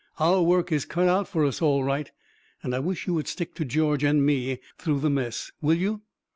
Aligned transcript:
Our 0.19 0.41
work 0.41 0.71
is 0.71 0.83
cut 0.83 1.07
out 1.07 1.27
for 1.27 1.45
us, 1.45 1.61
all 1.61 1.83
right, 1.83 2.11
and 2.63 2.73
I 2.73 2.79
wish 2.79 3.05
you 3.05 3.13
would 3.13 3.27
stick 3.27 3.53
to 3.53 3.63
George 3.65 4.03
and 4.03 4.25
me 4.25 4.59
through 4.79 4.99
the 4.99 5.11
mess. 5.11 5.51
Will 5.61 5.75
you?" 5.77 6.01